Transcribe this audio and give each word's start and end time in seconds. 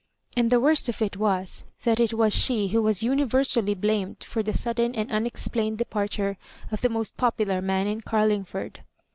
And 0.35 0.49
the 0.49 0.59
worst 0.59 0.89
of 0.89 0.99
it 1.03 1.15
was, 1.15 1.63
that 1.83 1.99
it 1.99 2.11
was 2.11 2.33
she 2.35 2.69
who 2.69 2.81
was 2.81 3.03
universally 3.03 3.75
blamed 3.75 4.23
for 4.23 4.41
the 4.41 4.57
sudden 4.57 4.95
and 4.95 5.11
unexplained 5.11 5.77
departure 5.77 6.39
of 6.71 6.81
the 6.81 6.89
mQst 6.89 7.17
popular 7.17 7.61
man 7.61 7.85
in 7.85 8.01
Carlingford. 8.01 8.81